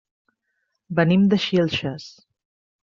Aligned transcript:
Venim 1.01 1.29
de 1.35 1.41
Xilxes. 1.47 2.11